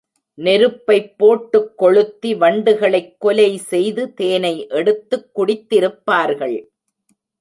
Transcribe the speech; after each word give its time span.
நெருப்பைப் 0.37 1.17
போட்டுக் 1.17 1.77
கொளுத்தி, 1.77 2.35
வண்டுகளைக் 2.35 3.15
கொலை 3.19 3.57
செய்து 3.57 4.13
தேனை 4.13 4.67
எடுத்துக் 4.67 5.39
குடித்திருப்பார்கள். 5.39 6.67